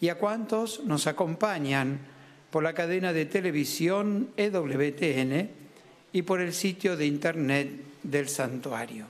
y 0.00 0.08
a 0.08 0.16
cuantos 0.16 0.84
nos 0.84 1.06
acompañan 1.06 2.00
por 2.50 2.62
la 2.62 2.72
cadena 2.72 3.12
de 3.12 3.26
televisión 3.26 4.30
EWTN 4.36 5.50
y 6.12 6.22
por 6.22 6.40
el 6.40 6.54
sitio 6.54 6.96
de 6.96 7.06
internet 7.06 7.70
del 8.02 8.28
santuario. 8.28 9.06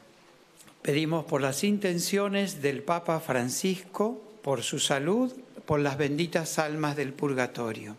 Pedimos 0.83 1.25
por 1.25 1.41
las 1.41 1.65
intenciones 1.65 2.63
del 2.63 2.83
Papa 2.83 3.21
Francisco, 3.21 4.23
por 4.43 4.63
su 4.63 4.79
salud, 4.79 5.33
por 5.67 5.81
las 5.81 5.99
benditas 5.99 6.59
almas 6.59 6.97
del 6.97 7.13
purgatorio. 7.13 7.97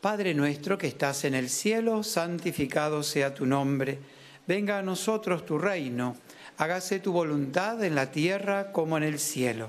Padre 0.00 0.34
nuestro 0.34 0.78
que 0.78 0.86
estás 0.86 1.24
en 1.24 1.34
el 1.34 1.48
cielo, 1.48 2.02
santificado 2.02 3.02
sea 3.02 3.34
tu 3.34 3.46
nombre, 3.46 3.98
venga 4.46 4.78
a 4.78 4.82
nosotros 4.82 5.46
tu 5.46 5.58
reino, 5.58 6.16
hágase 6.58 7.00
tu 7.00 7.12
voluntad 7.12 7.82
en 7.84 7.94
la 7.94 8.10
tierra 8.10 8.72
como 8.72 8.96
en 8.96 9.02
el 9.02 9.18
cielo. 9.18 9.68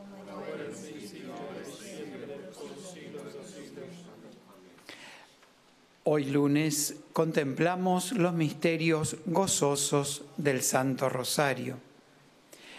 Hoy 6.03 6.25
lunes 6.25 6.95
contemplamos 7.13 8.13
los 8.13 8.33
misterios 8.33 9.17
gozosos 9.27 10.23
del 10.35 10.63
Santo 10.63 11.09
Rosario. 11.09 11.77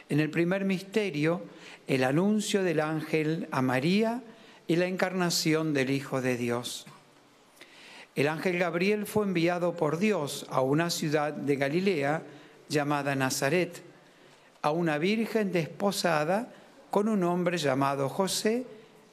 En 0.08 0.18
el 0.18 0.28
primer 0.28 0.64
misterio, 0.64 1.40
el 1.86 2.02
anuncio 2.02 2.64
del 2.64 2.80
ángel 2.80 3.46
a 3.52 3.62
María 3.62 4.24
y 4.66 4.74
la 4.74 4.86
encarnación 4.86 5.72
del 5.72 5.90
Hijo 5.90 6.20
de 6.20 6.36
Dios. 6.36 6.84
El 8.16 8.26
ángel 8.26 8.58
Gabriel 8.58 9.06
fue 9.06 9.24
enviado 9.24 9.76
por 9.76 10.00
Dios 10.00 10.44
a 10.50 10.60
una 10.60 10.90
ciudad 10.90 11.32
de 11.32 11.54
Galilea 11.54 12.24
llamada 12.68 13.14
Nazaret, 13.14 13.84
a 14.62 14.72
una 14.72 14.98
virgen 14.98 15.52
desposada 15.52 16.52
con 16.90 17.06
un 17.06 17.22
hombre 17.22 17.56
llamado 17.56 18.08
José 18.08 18.66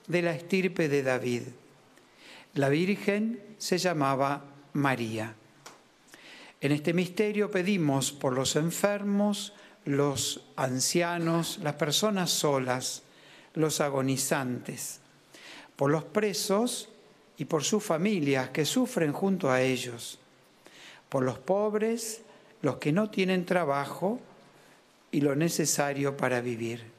de 0.07 0.23
la 0.23 0.31
estirpe 0.31 0.89
de 0.89 1.03
David. 1.03 1.43
La 2.55 2.69
virgen 2.69 3.39
se 3.59 3.77
llamaba 3.77 4.43
María. 4.73 5.35
En 6.61 6.71
este 6.71 6.93
misterio 6.93 7.51
pedimos 7.51 8.11
por 8.11 8.33
los 8.33 8.55
enfermos, 8.55 9.53
los 9.85 10.43
ancianos, 10.55 11.59
las 11.61 11.75
personas 11.75 12.31
solas, 12.31 13.03
los 13.53 13.81
agonizantes, 13.81 14.99
por 15.75 15.91
los 15.91 16.03
presos 16.03 16.89
y 17.37 17.45
por 17.45 17.63
sus 17.63 17.83
familias 17.83 18.49
que 18.49 18.65
sufren 18.65 19.13
junto 19.13 19.51
a 19.51 19.61
ellos, 19.61 20.19
por 21.07 21.23
los 21.23 21.37
pobres, 21.37 22.21
los 22.61 22.77
que 22.77 22.91
no 22.91 23.09
tienen 23.09 23.45
trabajo 23.45 24.19
y 25.11 25.21
lo 25.21 25.35
necesario 25.35 26.17
para 26.17 26.41
vivir. 26.41 26.98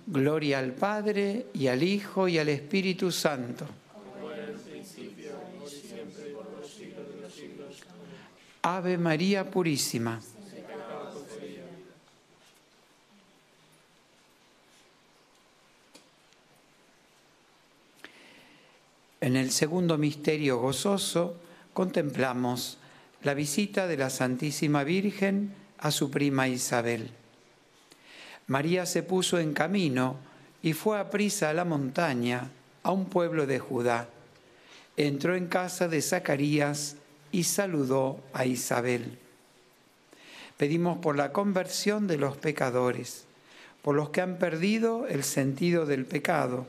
Gloria 0.11 0.59
al 0.59 0.73
Padre 0.73 1.45
y 1.53 1.67
al 1.67 1.81
Hijo 1.81 2.27
y 2.27 2.37
al 2.37 2.49
Espíritu 2.49 3.13
Santo. 3.13 3.65
Ave 8.61 8.97
María 8.97 9.49
Purísima. 9.49 10.21
En 19.21 19.37
el 19.37 19.51
segundo 19.51 19.97
misterio 19.97 20.57
gozoso 20.57 21.37
contemplamos 21.71 22.79
la 23.23 23.33
visita 23.33 23.87
de 23.87 23.95
la 23.95 24.09
Santísima 24.09 24.83
Virgen 24.83 25.53
a 25.77 25.89
su 25.89 26.11
prima 26.11 26.49
Isabel. 26.49 27.20
María 28.47 28.85
se 28.85 29.03
puso 29.03 29.39
en 29.39 29.53
camino 29.53 30.17
y 30.61 30.73
fue 30.73 30.99
a 30.99 31.09
prisa 31.09 31.49
a 31.49 31.53
la 31.53 31.65
montaña, 31.65 32.49
a 32.83 32.91
un 32.91 33.05
pueblo 33.05 33.45
de 33.45 33.59
Judá. 33.59 34.09
Entró 34.97 35.35
en 35.35 35.47
casa 35.47 35.87
de 35.87 36.01
Zacarías 36.01 36.97
y 37.31 37.43
saludó 37.43 38.19
a 38.33 38.45
Isabel. 38.45 39.17
Pedimos 40.57 40.99
por 40.99 41.15
la 41.15 41.31
conversión 41.31 42.07
de 42.07 42.17
los 42.17 42.37
pecadores, 42.37 43.25
por 43.81 43.95
los 43.95 44.09
que 44.09 44.21
han 44.21 44.37
perdido 44.37 45.07
el 45.07 45.23
sentido 45.23 45.85
del 45.85 46.05
pecado, 46.05 46.67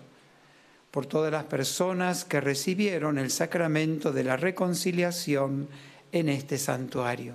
por 0.90 1.06
todas 1.06 1.32
las 1.32 1.44
personas 1.44 2.24
que 2.24 2.40
recibieron 2.40 3.18
el 3.18 3.30
sacramento 3.30 4.12
de 4.12 4.24
la 4.24 4.36
reconciliación 4.36 5.68
en 6.12 6.28
este 6.28 6.58
santuario. 6.58 7.34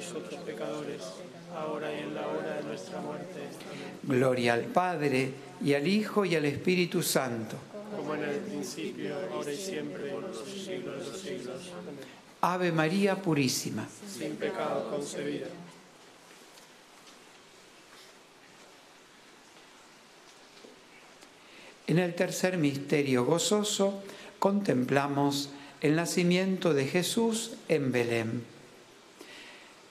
nosotros 0.00 0.40
pecadores, 0.46 1.02
ahora 1.54 1.92
y 1.92 1.98
en 2.00 2.14
la 2.14 2.26
hora 2.26 2.56
de 2.56 2.62
nuestra 2.62 3.00
muerte. 3.00 3.40
Amén. 3.70 4.18
Gloria 4.20 4.54
al 4.54 4.64
Padre 4.64 5.30
y 5.62 5.74
al 5.74 5.86
Hijo 5.86 6.24
y 6.24 6.34
al 6.34 6.46
Espíritu 6.46 7.02
Santo. 7.02 7.56
Como 7.94 8.14
en 8.14 8.24
el 8.24 8.36
principio, 8.36 9.14
ahora 9.30 9.52
y 9.52 9.56
siempre, 9.56 10.10
por 10.10 10.22
los 10.22 10.38
siglos 10.38 11.04
de 11.04 11.10
los 11.10 11.20
siglos. 11.20 11.72
Amén. 11.78 11.96
Ave 12.40 12.72
María 12.72 13.20
Purísima. 13.20 13.86
Sin 14.08 14.36
pecado 14.36 14.88
concebida. 14.90 15.48
En 21.86 21.98
el 21.98 22.14
tercer 22.14 22.56
misterio 22.56 23.26
gozoso 23.26 24.02
contemplamos 24.38 25.50
el 25.82 25.96
nacimiento 25.96 26.72
de 26.72 26.86
Jesús 26.86 27.56
en 27.68 27.92
Belén. 27.92 28.59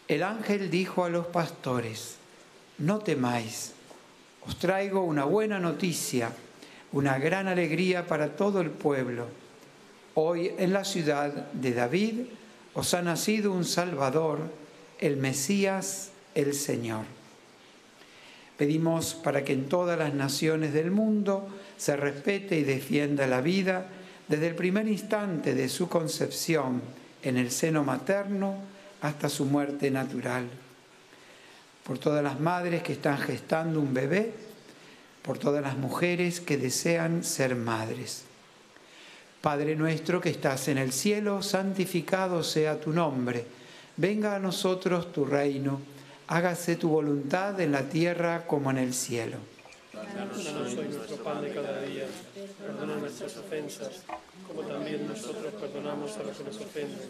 El 0.10 0.24
ángel 0.24 0.72
dijo 0.72 1.06
a 1.06 1.10
los 1.10 1.28
pastores, 1.28 2.16
no 2.80 2.98
temáis, 2.98 3.74
os 4.44 4.58
traigo 4.58 5.04
una 5.04 5.24
buena 5.24 5.60
noticia, 5.60 6.32
una 6.94 7.20
gran 7.20 7.48
alegría 7.48 8.08
para 8.08 8.36
todo 8.36 8.60
el 8.60 8.72
pueblo. 8.72 9.28
Hoy 10.16 10.52
en 10.58 10.74
la 10.74 10.84
ciudad 10.84 11.52
de 11.52 11.74
David 11.76 12.22
os 12.74 12.96
ha 12.96 13.04
nacido 13.04 13.52
un 13.52 13.66
Salvador, 13.66 14.40
el 15.00 15.18
Mesías, 15.18 16.10
el 16.34 16.56
Señor. 16.56 17.06
Pedimos 18.58 19.14
para 19.14 19.44
que 19.46 19.54
en 19.54 19.70
todas 19.70 20.00
las 20.00 20.16
naciones 20.16 20.74
del 20.74 20.90
mundo 20.90 21.48
se 21.78 21.96
respete 21.96 22.58
y 22.58 22.64
defienda 22.64 23.28
la 23.28 23.42
vida 23.42 23.86
desde 24.28 24.48
el 24.48 24.56
primer 24.56 24.88
instante 24.88 25.54
de 25.54 25.70
su 25.70 25.88
concepción 25.88 26.82
en 27.22 27.38
el 27.38 27.52
seno 27.52 27.84
materno 27.84 28.79
hasta 29.02 29.30
su 29.30 29.46
muerte 29.46 29.92
natural. 29.92 30.50
Por 31.84 31.98
todas 31.98 32.24
las 32.24 32.40
madres 32.40 32.84
que 32.84 32.94
están 32.94 33.18
gestando 33.18 33.80
un 33.80 33.94
bebé, 33.94 34.32
por 35.22 35.38
todas 35.38 35.62
las 35.62 35.78
mujeres 35.78 36.40
que 36.40 36.58
desean 36.58 37.24
ser 37.24 37.56
madres. 37.56 38.24
Padre 39.42 39.76
nuestro 39.76 40.20
que 40.20 40.30
estás 40.30 40.68
en 40.68 40.78
el 40.78 40.92
cielo, 40.92 41.42
santificado 41.42 42.44
sea 42.44 42.80
tu 42.80 42.92
nombre. 42.92 43.46
Venga 43.96 44.36
a 44.36 44.40
nosotros 44.40 45.12
tu 45.14 45.26
reino. 45.26 45.80
Hágase 46.28 46.76
tu 46.76 46.90
voluntad 46.90 47.60
en 47.60 47.72
la 47.72 47.84
tierra 47.84 48.46
como 48.46 48.70
en 48.72 48.78
el 48.78 48.94
cielo. 48.94 49.38
Danos 49.94 50.78
hoy 50.78 50.88
nuestro 50.90 51.18
pan 51.24 51.42
de 51.42 51.54
cada 51.54 51.82
día. 51.82 52.06
Perdona 52.62 52.96
nuestras 52.98 53.38
ofensas, 53.38 54.04
como 54.48 54.62
también 54.62 55.08
nosotros 55.08 55.54
perdonamos 55.54 56.18
a 56.18 56.24
los 56.24 56.38
que 56.38 56.44
nos 56.44 56.58
ofenden. 56.58 57.10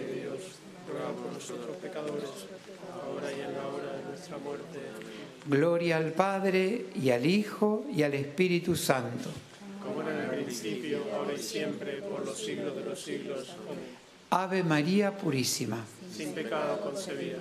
nosotros 1.41 1.75
pecadores, 1.77 2.29
ahora 3.03 3.31
y 3.31 3.41
en 3.41 3.53
la 3.53 3.67
hora 3.67 3.97
de 3.97 4.03
nuestra 4.09 4.37
muerte. 4.37 4.77
Amén. 4.95 5.07
Gloria 5.47 5.97
al 5.97 6.11
Padre 6.11 6.85
y 6.93 7.09
al 7.09 7.25
Hijo 7.25 7.85
y 7.91 8.03
al 8.03 8.13
Espíritu 8.13 8.75
Santo. 8.75 9.29
Como 9.83 10.03
era 10.03 10.11
en 10.11 10.29
el 10.29 10.43
principio, 10.43 11.03
ahora 11.15 11.33
y 11.33 11.41
siempre, 11.41 11.93
por 12.03 12.23
los 12.23 12.37
siglos 12.37 12.75
de 12.75 12.85
los 12.85 13.01
siglos. 13.01 13.49
Amén. 13.67 13.97
Ave 14.29 14.63
María 14.63 15.17
Purísima. 15.17 15.83
Sin 16.15 16.33
pecado 16.33 16.79
concebida. 16.81 17.39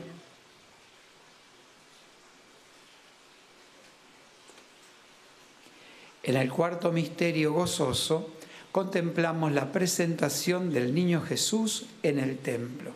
En 6.23 6.37
el 6.37 6.51
cuarto 6.51 6.91
misterio 6.91 7.53
gozoso 7.53 8.31
contemplamos 8.73 9.53
la 9.53 9.73
presentación 9.73 10.73
del 10.73 10.95
niño 10.95 11.21
Jesús 11.21 11.85
en 12.03 12.19
el 12.19 12.39
templo. 12.39 12.93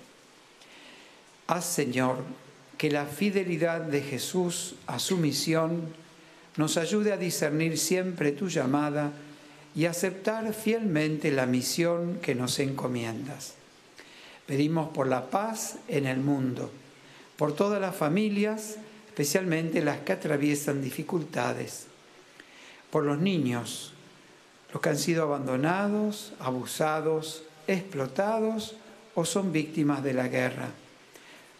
Haz, 1.47 1.67
Señor, 1.67 2.17
que 2.79 2.91
la 2.91 3.05
fidelidad 3.05 3.83
de 3.83 4.01
Jesús 4.01 4.77
a 4.87 4.99
su 4.99 5.19
misión 5.19 5.83
nos 6.57 6.79
ayude 6.79 7.13
a 7.13 7.19
discernir 7.19 7.77
siempre 7.77 8.33
tu 8.33 8.49
llamada 8.49 9.13
y 9.75 9.85
aceptar 9.85 10.55
fielmente 10.55 11.31
la 11.31 11.45
misión 11.45 12.19
que 12.23 12.35
nos 12.35 12.59
encomiendas. 12.61 13.55
Pedimos 14.47 14.89
por 14.89 15.07
la 15.07 15.29
paz 15.29 15.77
en 15.89 16.07
el 16.07 16.19
mundo, 16.19 16.71
por 17.37 17.55
todas 17.55 17.79
las 17.79 17.95
familias, 17.95 18.77
especialmente 19.09 19.83
las 19.83 19.99
que 19.99 20.13
atraviesan 20.13 20.81
dificultades, 20.81 21.89
por 22.91 23.05
los 23.05 23.19
niños, 23.19 23.93
los 24.73 24.81
que 24.81 24.89
han 24.89 24.99
sido 24.99 25.25
abandonados, 25.25 26.33
abusados, 26.39 27.43
explotados 27.67 28.77
o 29.15 29.27
son 29.27 29.53
víctimas 29.53 30.03
de 30.03 30.15
la 30.15 30.29
guerra 30.29 30.71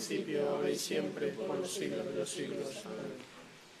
principio, 0.00 0.48
ahora 0.48 0.70
y 0.70 0.78
siempre, 0.78 1.28
por 1.28 1.58
los 1.58 1.70
siglos 1.70 2.06
de 2.06 2.14
los 2.14 2.30
siglos. 2.30 2.68
Amén. 2.86 3.12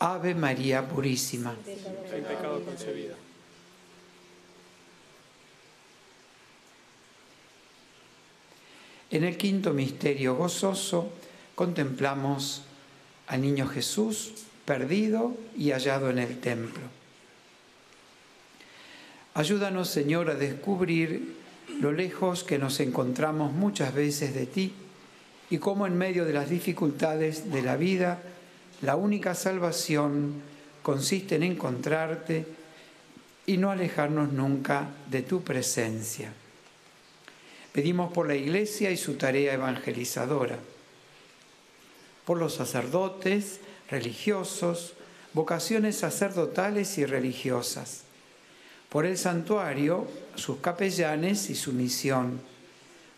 Ave 0.00 0.34
María 0.34 0.86
Purísima. 0.86 1.56
Sin 1.64 2.24
pecado 2.24 2.62
concebida. 2.62 3.14
En 9.10 9.24
el 9.24 9.36
quinto 9.36 9.72
misterio 9.72 10.36
gozoso 10.36 11.10
contemplamos 11.54 12.62
al 13.26 13.40
niño 13.40 13.66
Jesús 13.66 14.32
perdido 14.66 15.34
y 15.56 15.70
hallado 15.70 16.10
en 16.10 16.18
el 16.18 16.38
templo. 16.40 16.82
Ayúdanos, 19.34 19.88
Señor, 19.88 20.30
a 20.30 20.34
descubrir 20.34 21.36
lo 21.80 21.92
lejos 21.92 22.44
que 22.44 22.58
nos 22.58 22.78
encontramos 22.80 23.52
muchas 23.52 23.94
veces 23.94 24.34
de 24.34 24.46
ti 24.46 24.72
y 25.50 25.58
cómo 25.58 25.86
en 25.86 25.98
medio 25.98 26.24
de 26.24 26.32
las 26.32 26.48
dificultades 26.48 27.50
de 27.50 27.62
la 27.62 27.76
vida, 27.76 28.22
la 28.82 28.96
única 28.96 29.34
salvación 29.34 30.34
consiste 30.82 31.34
en 31.34 31.42
encontrarte 31.42 32.46
y 33.46 33.56
no 33.56 33.70
alejarnos 33.70 34.32
nunca 34.32 34.88
de 35.10 35.22
tu 35.22 35.42
presencia. 35.42 36.32
Pedimos 37.72 38.12
por 38.12 38.28
la 38.28 38.36
Iglesia 38.36 38.90
y 38.92 38.96
su 38.96 39.14
tarea 39.14 39.54
evangelizadora, 39.54 40.58
por 42.24 42.38
los 42.38 42.54
sacerdotes, 42.54 43.60
religiosos, 43.90 44.94
vocaciones 45.32 45.96
sacerdotales 45.98 46.96
y 46.98 47.06
religiosas, 47.06 48.02
por 48.88 49.04
el 49.04 49.18
santuario, 49.18 50.06
sus 50.36 50.58
capellanes 50.58 51.50
y 51.50 51.54
su 51.54 51.72
misión, 51.72 52.40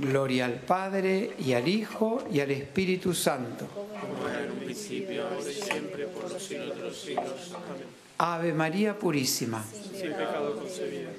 Gloria 0.00 0.46
al 0.46 0.60
Padre 0.60 1.34
y 1.38 1.52
al 1.52 1.68
Hijo 1.68 2.24
y 2.32 2.40
al 2.40 2.50
Espíritu 2.50 3.14
Santo. 3.14 3.66
Como 3.66 4.28
era 4.28 4.44
en 4.44 4.52
un 4.52 4.58
principio, 4.58 5.28
ahora 5.28 5.50
y 5.50 5.54
siempre, 5.54 6.06
por 6.06 6.30
los 6.30 6.42
siglos 6.42 6.76
de 6.76 6.82
los 6.82 6.96
siglos. 6.96 7.52
Amén. 7.54 8.04
Ave 8.18 8.52
María 8.52 8.98
Purísima. 8.98 9.64
Sin 9.64 10.12
pecado 10.12 10.56
concebida. 10.56 11.10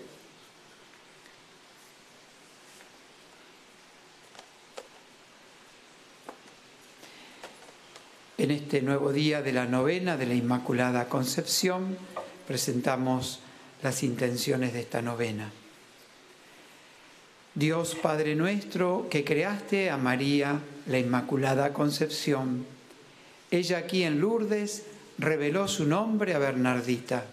En 8.37 8.51
este 8.51 8.81
nuevo 8.81 9.11
día 9.11 9.41
de 9.41 9.53
la 9.53 9.65
novena 9.65 10.17
de 10.17 10.25
la 10.25 10.35
Inmaculada 10.35 11.07
Concepción 11.07 11.97
presentamos 12.47 13.39
las 13.81 14.03
intenciones 14.03 14.73
de 14.73 14.81
esta 14.81 15.01
novena. 15.01 15.51
Dios 17.55 17.95
Padre 17.95 18.35
nuestro, 18.35 19.07
que 19.09 19.23
creaste 19.23 19.89
a 19.89 19.95
María, 19.95 20.59
la 20.87 20.99
Inmaculada 20.99 21.71
Concepción, 21.71 22.65
ella 23.49 23.77
aquí 23.77 24.03
en 24.03 24.19
Lourdes 24.19 24.83
reveló 25.17 25.69
su 25.69 25.85
nombre 25.85 26.33
a 26.33 26.39
Bernardita. 26.39 27.23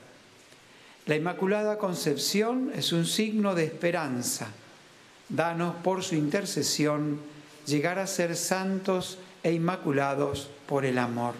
La 1.06 1.16
Inmaculada 1.16 1.76
Concepción 1.76 2.70
es 2.72 2.92
un 2.92 3.04
signo 3.04 3.56
de 3.56 3.64
esperanza. 3.64 4.46
Danos 5.28 5.74
por 5.82 6.04
su 6.04 6.14
intercesión 6.14 7.18
llegar 7.66 7.98
a 7.98 8.06
ser 8.06 8.36
santos 8.36 9.18
e 9.42 9.52
inmaculados 9.52 10.48
por 10.68 10.84
el 10.84 10.98
amor. 10.98 11.34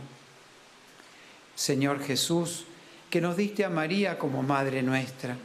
Señor 1.54 2.02
Jesús, 2.02 2.64
que 3.10 3.20
nos 3.20 3.36
diste 3.36 3.64
a 3.64 3.70
María 3.70 4.18
como 4.18 4.42
Madre 4.42 4.82
nuestra. 4.82 5.36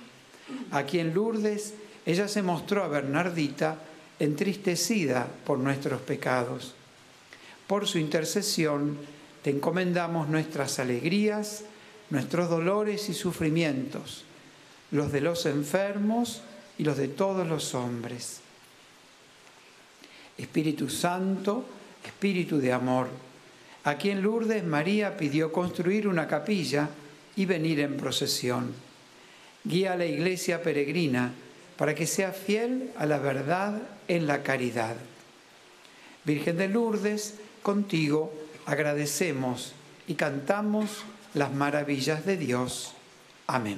Aquí 0.72 1.00
en 1.00 1.14
Lourdes 1.14 1.76
ella 2.08 2.30
se 2.30 2.42
mostró 2.42 2.86
a 2.86 2.88
Bernardita 2.88 3.76
entristecida 4.18 5.28
por 5.46 5.60
nuestros 5.60 6.00
pecados. 6.00 6.74
Por 7.68 7.86
su 7.86 8.00
intercesión 8.00 8.98
te 9.44 9.50
encomendamos 9.50 10.30
nuestras 10.30 10.80
alegrías, 10.80 11.66
nuestros 12.10 12.50
dolores 12.50 13.10
y 13.10 13.14
sufrimientos, 13.14 14.24
los 14.92 15.12
de 15.12 15.20
los 15.20 15.46
enfermos 15.46 16.44
y 16.78 16.86
los 16.86 16.96
de 16.96 17.10
todos 17.10 17.46
los 17.46 17.76
hombres. 17.76 18.40
Espíritu 20.38 20.90
Santo, 20.90 21.66
Espíritu 22.06 22.58
de 22.60 22.72
amor, 22.72 23.10
aquí 23.84 24.12
en 24.12 24.22
Lourdes 24.22 24.64
María 24.64 25.18
pidió 25.18 25.52
construir 25.52 26.08
una 26.08 26.26
capilla 26.26 26.88
y 27.36 27.46
venir 27.46 27.82
en 27.82 27.98
procesión. 27.98 28.72
Guía 29.66 29.92
a 29.92 29.98
la 29.98 30.06
iglesia 30.06 30.64
peregrina 30.64 31.34
para 31.78 31.96
que 31.96 32.08
sea 32.08 32.32
fiel 32.32 32.92
a 32.98 33.06
la 33.06 33.20
verdad 33.20 33.82
en 34.08 34.28
la 34.28 34.44
caridad. 34.44 34.96
Virgen 36.26 36.58
de 36.58 36.68
Lourdes, 36.68 37.36
contigo 37.62 38.34
agradecemos 38.66 39.74
y 40.08 40.16
cantamos 40.16 41.04
las 41.34 41.54
maravillas 41.54 42.26
de 42.26 42.38
Dios. 42.38 42.94
Amén. 43.46 43.78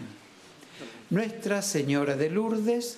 Nuestra 1.10 1.62
Señora 1.62 2.16
de 2.16 2.30
Lourdes, 2.30 2.98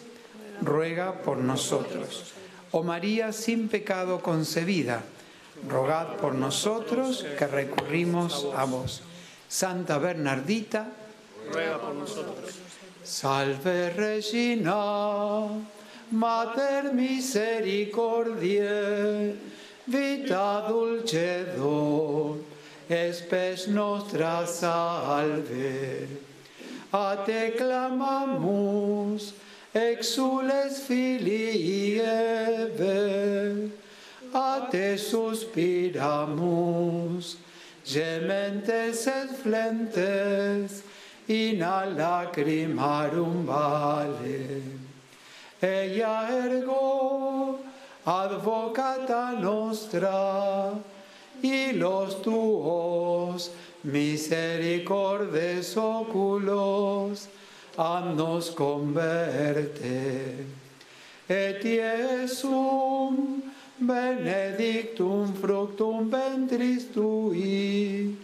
ruega 0.61 1.21
por 1.21 1.37
nosotros. 1.37 2.33
Oh 2.71 2.83
María 2.83 3.33
sin 3.33 3.67
pecado 3.67 4.21
concebida, 4.21 5.03
rogad 5.67 6.17
por 6.17 6.35
nosotros 6.35 7.25
que 7.37 7.47
recurrimos 7.47 8.47
a 8.55 8.63
vos. 8.63 9.01
Santa 9.49 9.97
Bernardita, 9.97 10.87
ruega 11.51 11.81
por 11.81 11.95
nosotros. 11.95 12.70
Salve 13.03 13.89
Regina, 13.97 15.49
Mater 16.11 16.93
misericordiae, 16.93 19.35
vita 19.87 20.67
dulcedo, 20.67 22.37
espes 22.87 23.67
nostra 23.67 24.45
salve. 24.45 26.07
A 26.93 27.15
te 27.25 27.51
clamamus, 27.57 29.33
exules 29.73 30.81
filii 30.85 32.01
Eve, 32.01 33.71
a 34.33 34.67
te 34.69 34.97
suspiramus, 34.97 37.37
gementes 37.83 39.07
et 39.07 39.29
flentes, 39.41 40.83
in 41.27 41.59
lacrimarum 41.59 43.45
vale. 43.45 44.61
Ella 45.61 46.27
ergo, 46.29 47.59
advocata 48.05 49.39
nostra, 49.39 50.73
y 51.41 51.73
los 51.73 52.21
tuos 52.21 53.51
misericordes 53.83 55.77
oculos, 55.77 57.27
nos 57.77 58.51
converte. 58.51 60.45
Et 61.29 61.63
Iesum 61.63 63.41
benedictum 63.79 65.33
fructum 65.33 66.09
ventris 66.09 66.91
tui, 66.93 68.15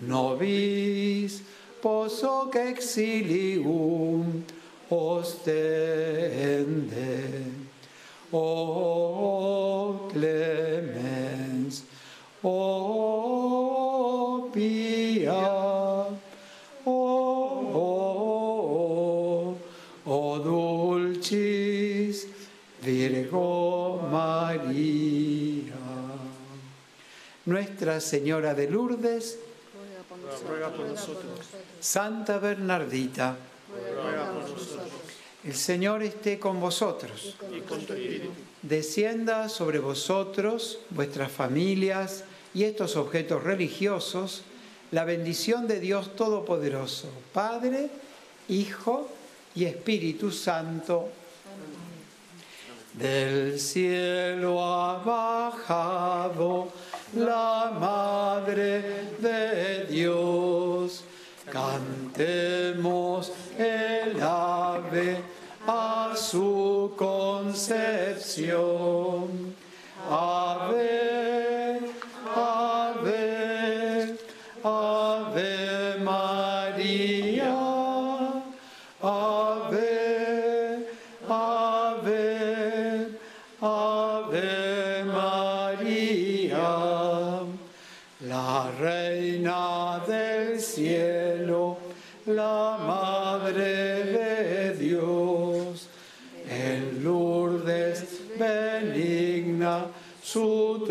nobis 0.00 1.42
posoc 1.82 2.54
exilium 2.54 4.44
ostende. 4.88 6.30
O 8.32 10.08
clemens, 10.10 11.84
o 12.42 12.58
pia, 14.54 16.06
o, 16.86 16.90
dulcis 20.42 22.26
Virgo 22.80 24.00
María. 24.10 25.82
Nuestra 27.44 28.00
Señora 28.00 28.54
de 28.54 28.70
Lourdes, 28.70 29.38
ruega 30.46 30.70
por 30.70 30.86
nosotros. 30.86 31.40
Santa 31.80 32.38
Bernardita, 32.38 33.36
Ruega 33.94 34.32
por 34.32 34.50
nosotros. 34.50 34.88
el 35.44 35.54
Señor 35.54 36.02
esté 36.02 36.38
con 36.38 36.60
vosotros. 36.60 37.36
Y 37.54 37.60
con 37.60 37.80
tu 37.84 37.92
espíritu. 37.92 38.28
Descienda 38.62 39.48
sobre 39.48 39.78
vosotros, 39.78 40.78
vuestras 40.90 41.32
familias 41.32 42.24
y 42.54 42.64
estos 42.64 42.96
objetos 42.96 43.42
religiosos 43.42 44.44
la 44.92 45.04
bendición 45.04 45.66
de 45.66 45.80
Dios 45.80 46.14
Todopoderoso, 46.14 47.08
Padre, 47.32 47.88
Hijo 48.48 49.08
y 49.54 49.64
Espíritu 49.64 50.30
Santo. 50.30 51.08
Del 52.92 53.58
cielo 53.58 54.62
ha 54.62 54.98
bajado 55.02 56.68
la 57.14 57.72
Madre 57.78 59.14
de 59.18 59.86
Dios. 59.90 61.04
Cantemos 61.50 63.32
el 63.58 64.22
ave 64.22 65.18
a 65.66 66.14
su 66.16 66.92
concepción. 66.96 67.92
Ave, 70.10 71.31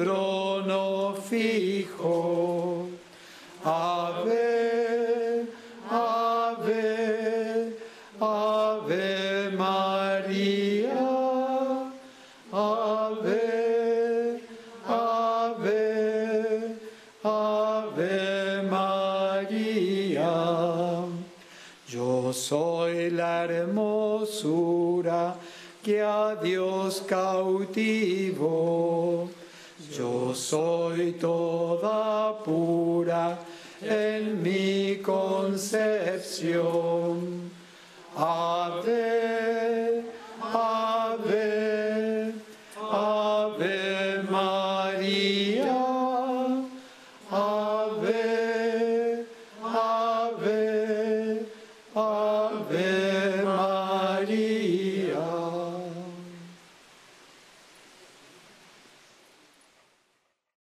su 0.02 0.06
trono 0.06 1.16
concepción. 35.52 36.91